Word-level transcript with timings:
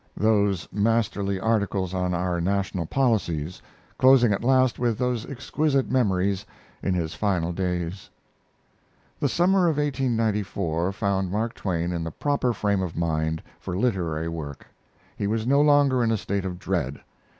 those 0.17 0.67
masterly 0.71 1.39
articles 1.39 1.93
on 1.93 2.11
our 2.11 2.41
national 2.41 2.87
policies; 2.87 3.61
closing 3.99 4.33
at 4.33 4.43
last 4.43 4.79
with 4.79 4.97
those 4.97 5.29
exquisite 5.29 5.91
memories, 5.91 6.43
in 6.81 6.95
his 6.95 7.13
final 7.13 7.53
days. 7.53 8.09
The 9.19 9.29
summer 9.29 9.67
of 9.67 9.77
1894 9.77 10.91
found 10.91 11.29
Mark 11.31 11.53
Twain 11.53 11.91
in 11.91 12.03
the 12.03 12.09
proper 12.09 12.51
frame 12.51 12.81
of 12.81 12.97
mind 12.97 13.43
for 13.59 13.77
literary 13.77 14.27
work. 14.27 14.65
He 15.15 15.27
was 15.27 15.45
no 15.45 15.61
longer 15.61 16.03
in 16.03 16.09
a 16.09 16.17
state 16.17 16.45
of 16.45 16.57
dread. 16.57 16.99